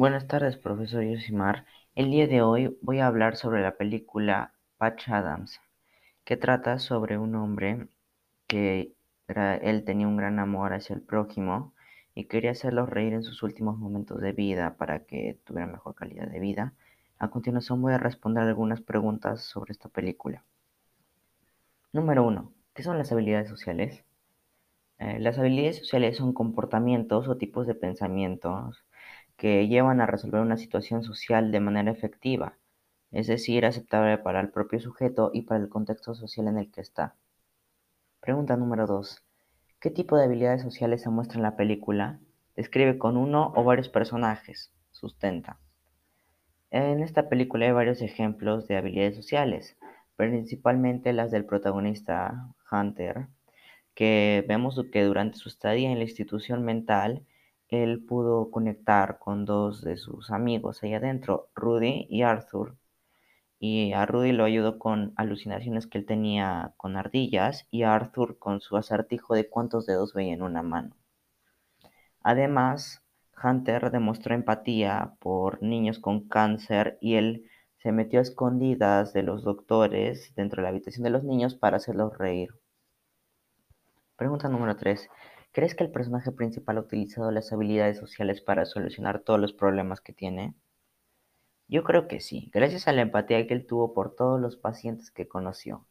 Buenas 0.00 0.26
tardes, 0.26 0.56
profesor 0.56 1.02
Yosimar. 1.04 1.66
El 1.94 2.10
día 2.10 2.26
de 2.26 2.40
hoy 2.40 2.74
voy 2.80 3.00
a 3.00 3.06
hablar 3.06 3.36
sobre 3.36 3.60
la 3.60 3.76
película 3.76 4.54
Patch 4.78 5.10
Adams, 5.10 5.60
que 6.24 6.38
trata 6.38 6.78
sobre 6.78 7.18
un 7.18 7.34
hombre 7.34 7.86
que 8.46 8.94
él 9.28 9.84
tenía 9.84 10.08
un 10.08 10.16
gran 10.16 10.38
amor 10.38 10.72
hacia 10.72 10.94
el 10.94 11.02
prójimo 11.02 11.74
y 12.14 12.24
quería 12.24 12.52
hacerlo 12.52 12.86
reír 12.86 13.12
en 13.12 13.22
sus 13.22 13.42
últimos 13.42 13.76
momentos 13.76 14.22
de 14.22 14.32
vida 14.32 14.78
para 14.78 15.04
que 15.04 15.38
tuviera 15.44 15.66
mejor 15.66 15.94
calidad 15.94 16.28
de 16.28 16.40
vida. 16.40 16.72
A 17.18 17.28
continuación 17.28 17.82
voy 17.82 17.92
a 17.92 17.98
responder 17.98 18.44
algunas 18.44 18.80
preguntas 18.80 19.42
sobre 19.42 19.72
esta 19.72 19.90
película. 19.90 20.46
Número 21.92 22.26
1. 22.26 22.50
¿Qué 22.72 22.82
son 22.82 22.96
las 22.96 23.12
habilidades 23.12 23.50
sociales? 23.50 24.02
Eh, 24.98 25.18
las 25.18 25.38
habilidades 25.38 25.76
sociales 25.76 26.16
son 26.16 26.32
comportamientos 26.32 27.28
o 27.28 27.36
tipos 27.36 27.66
de 27.66 27.74
pensamientos 27.74 28.82
que 29.40 29.68
llevan 29.68 30.02
a 30.02 30.06
resolver 30.06 30.42
una 30.42 30.58
situación 30.58 31.02
social 31.02 31.50
de 31.50 31.60
manera 31.60 31.90
efectiva, 31.90 32.58
es 33.10 33.26
decir, 33.26 33.64
aceptable 33.64 34.18
para 34.18 34.38
el 34.38 34.50
propio 34.50 34.80
sujeto 34.80 35.30
y 35.32 35.42
para 35.42 35.58
el 35.62 35.70
contexto 35.70 36.14
social 36.14 36.46
en 36.48 36.58
el 36.58 36.70
que 36.70 36.82
está. 36.82 37.14
Pregunta 38.20 38.58
número 38.58 38.86
2. 38.86 39.24
¿Qué 39.80 39.88
tipo 39.88 40.18
de 40.18 40.24
habilidades 40.24 40.60
sociales 40.60 41.00
se 41.00 41.08
muestra 41.08 41.38
en 41.38 41.42
la 41.42 41.56
película? 41.56 42.20
Describe 42.54 42.98
con 42.98 43.16
uno 43.16 43.54
o 43.56 43.64
varios 43.64 43.88
personajes. 43.88 44.72
Sustenta. 44.90 45.58
En 46.70 47.02
esta 47.02 47.30
película 47.30 47.64
hay 47.64 47.72
varios 47.72 48.02
ejemplos 48.02 48.68
de 48.68 48.76
habilidades 48.76 49.16
sociales, 49.16 49.78
principalmente 50.16 51.14
las 51.14 51.30
del 51.30 51.46
protagonista 51.46 52.52
Hunter, 52.70 53.28
que 53.94 54.44
vemos 54.46 54.78
que 54.92 55.02
durante 55.02 55.38
su 55.38 55.48
estadía 55.48 55.90
en 55.90 55.96
la 55.96 56.04
institución 56.04 56.62
mental 56.62 57.24
él 57.70 58.04
pudo 58.04 58.50
conectar 58.50 59.18
con 59.18 59.44
dos 59.44 59.82
de 59.82 59.96
sus 59.96 60.30
amigos 60.30 60.82
ahí 60.82 60.94
adentro, 60.94 61.48
Rudy 61.54 62.06
y 62.10 62.22
Arthur. 62.22 62.76
Y 63.60 63.92
a 63.92 64.06
Rudy 64.06 64.32
lo 64.32 64.44
ayudó 64.44 64.78
con 64.78 65.12
alucinaciones 65.16 65.86
que 65.86 65.98
él 65.98 66.06
tenía 66.06 66.74
con 66.76 66.96
ardillas 66.96 67.66
y 67.70 67.82
a 67.84 67.94
Arthur 67.94 68.38
con 68.38 68.60
su 68.60 68.76
acertijo 68.76 69.34
de 69.34 69.48
cuántos 69.48 69.86
dedos 69.86 70.14
veía 70.14 70.34
en 70.34 70.42
una 70.42 70.62
mano. 70.62 70.96
Además, 72.22 73.02
Hunter 73.42 73.90
demostró 73.90 74.34
empatía 74.34 75.14
por 75.20 75.62
niños 75.62 75.98
con 75.98 76.28
cáncer 76.28 76.98
y 77.00 77.14
él 77.14 77.48
se 77.78 77.92
metió 77.92 78.18
a 78.18 78.22
escondidas 78.22 79.12
de 79.12 79.22
los 79.22 79.42
doctores 79.44 80.34
dentro 80.34 80.56
de 80.56 80.64
la 80.64 80.68
habitación 80.70 81.04
de 81.04 81.10
los 81.10 81.24
niños 81.24 81.54
para 81.54 81.78
hacerlos 81.78 82.18
reír. 82.18 82.50
Pregunta 84.16 84.48
número 84.48 84.76
3. 84.76 85.08
¿Crees 85.52 85.76
que 85.76 85.84
el 85.84 85.92
personaje 85.92 86.32
principal 86.32 86.78
ha 86.78 86.80
utilizado 86.80 87.30
las 87.30 87.52
habilidades 87.52 87.98
sociales 87.98 88.40
para 88.40 88.66
solucionar 88.66 89.20
todos 89.20 89.38
los 89.38 89.52
problemas 89.52 90.00
que 90.00 90.12
tiene? 90.12 90.54
Yo 91.68 91.84
creo 91.84 92.06
que 92.06 92.20
sí, 92.20 92.50
gracias 92.52 92.86
a 92.86 92.92
la 92.92 93.00
empatía 93.00 93.46
que 93.46 93.54
él 93.54 93.66
tuvo 93.66 93.94
por 93.94 94.14
todos 94.14 94.38
los 94.38 94.58
pacientes 94.58 95.10
que 95.10 95.26
conoció. 95.26 95.86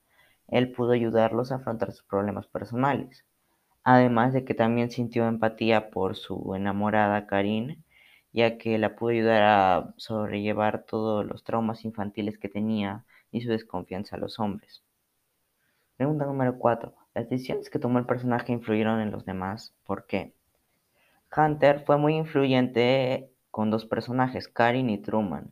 Él 0.47 0.71
pudo 0.71 0.91
ayudarlos 0.91 1.51
a 1.51 1.55
afrontar 1.55 1.91
sus 1.91 2.03
problemas 2.05 2.45
personales. 2.47 3.25
Además 3.83 4.33
de 4.33 4.45
que 4.45 4.53
también 4.53 4.91
sintió 4.91 5.27
empatía 5.27 5.91
por 5.91 6.15
su 6.15 6.55
enamorada 6.55 7.27
Karin, 7.27 7.83
ya 8.33 8.57
que 8.57 8.77
la 8.77 8.95
pudo 8.95 9.11
ayudar 9.11 9.43
a 9.43 9.93
sobrellevar 9.97 10.85
todos 10.85 11.25
los 11.25 11.43
traumas 11.43 11.85
infantiles 11.85 12.37
que 12.39 12.49
tenía 12.49 13.05
y 13.31 13.41
su 13.41 13.49
desconfianza 13.49 14.17
a 14.17 14.19
los 14.19 14.39
hombres. 14.39 14.83
Pregunta 15.99 16.25
número 16.25 16.57
4. 16.57 16.93
Las 17.13 17.27
decisiones 17.27 17.69
que 17.69 17.77
tomó 17.77 17.99
el 17.99 18.05
personaje 18.05 18.53
influyeron 18.53 19.01
en 19.01 19.11
los 19.11 19.25
demás. 19.25 19.75
¿Por 19.83 20.05
qué? 20.05 20.33
Hunter 21.35 21.83
fue 21.85 21.97
muy 21.97 22.15
influyente 22.15 23.33
con 23.51 23.69
dos 23.69 23.85
personajes, 23.85 24.47
Karin 24.47 24.89
y 24.89 24.97
Truman, 24.97 25.51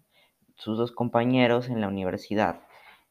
sus 0.56 0.78
dos 0.78 0.94
compañeros 0.94 1.68
en 1.68 1.82
la 1.82 1.90
universidad, 1.90 2.62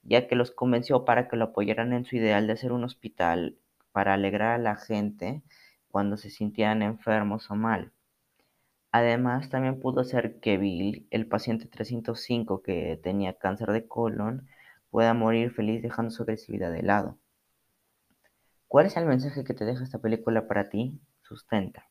ya 0.03 0.27
que 0.27 0.35
los 0.35 0.51
convenció 0.51 1.05
para 1.05 1.29
que 1.29 1.37
lo 1.37 1.45
apoyaran 1.45 1.93
en 1.93 2.07
su 2.07 2.17
ideal 2.17 2.47
de 2.47 2.55
hacer 2.55 2.73
un 2.73 2.85
hospital 2.85 3.59
para 3.93 4.15
alegrar 4.15 4.53
a 4.53 4.59
la 4.59 4.77
gente 4.77 5.43
cuando 5.91 6.17
se 6.17 6.31
sintieran 6.31 6.81
enfermos 6.81 7.51
o 7.51 7.55
mal. 7.55 7.93
Además, 8.93 9.51
también 9.51 9.79
pudo 9.79 10.01
hacer 10.01 10.41
que 10.41 10.57
Bill, 10.57 11.07
el 11.11 11.27
paciente 11.27 11.67
305 11.67 12.63
que 12.63 12.99
tenía 13.03 13.35
cáncer 13.35 13.73
de 13.73 13.87
colon, 13.87 14.49
pueda 14.89 15.13
morir 15.13 15.53
feliz 15.53 15.83
dejando 15.83 16.11
su 16.11 16.23
agresividad 16.23 16.73
de 16.73 16.83
lado. 16.83 17.19
¿Cuál 18.69 18.87
es 18.87 18.97
el 18.97 19.07
mensaje 19.07 19.45
que 19.45 19.55
te 19.55 19.65
deja 19.65 19.85
esta 19.85 19.99
película 19.99 20.49
para 20.49 20.69
ti? 20.69 21.01
Sustenta. 21.23 21.89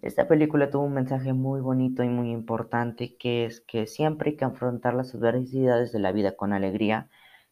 Esta 0.00 0.28
película 0.28 0.70
tuvo 0.70 0.84
un 0.84 0.94
mensaje 0.94 1.32
muy 1.32 1.60
bonito 1.60 2.02
y 2.02 2.08
muy 2.08 2.30
importante 2.30 3.16
que 3.16 3.44
es 3.44 3.60
que 3.60 3.86
siempre 3.86 4.30
hay 4.30 4.36
que 4.36 4.44
afrontar 4.44 4.94
las 4.94 5.14
adversidades 5.14 5.92
de 5.92 5.98
la 5.98 6.12
vida 6.12 6.36
con 6.36 6.52
alegría 6.52 7.08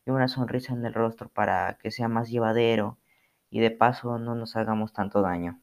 y 0.06 0.10
una 0.10 0.28
sonrisa 0.28 0.72
en 0.74 0.84
el 0.84 0.94
rostro 0.94 1.28
para 1.28 1.78
que 1.82 1.90
sea 1.90 2.08
más 2.08 2.30
llevadero 2.30 2.98
y 3.50 3.60
de 3.60 3.70
paso 3.70 4.18
no 4.18 4.34
nos 4.34 4.56
hagamos 4.56 4.92
tanto 4.92 5.22
daño. 5.22 5.60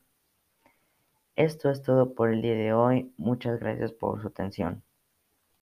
Esto 1.36 1.70
es 1.72 1.82
todo 1.82 2.14
por 2.14 2.30
el 2.32 2.42
día 2.42 2.56
de 2.56 2.74
hoy. 2.74 3.14
Muchas 3.18 3.60
gracias 3.60 3.92
por 3.92 4.22
su 4.22 4.28
atención. 4.28 4.84